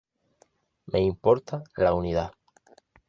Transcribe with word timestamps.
Me 0.87 0.99
importa 0.99 1.63
la 1.77 1.93
unidad. 1.93 2.31